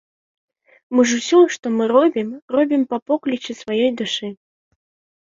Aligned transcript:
Мы 0.95 1.01
ж 1.11 1.19
усё, 1.19 1.39
што 1.57 1.65
мы 1.77 1.83
робім, 1.95 2.33
робім 2.57 2.81
па 2.95 3.03
поклічы 3.13 3.61
сваёй 3.63 3.91
душы. 4.05 4.37